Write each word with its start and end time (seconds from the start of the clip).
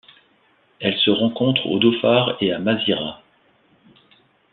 Elle 0.79 0.97
se 0.97 1.11
rencontre 1.11 1.63
au 1.67 1.77
Dhofar 1.77 2.35
et 2.41 2.51
à 2.51 2.57
Masirah. 2.57 3.21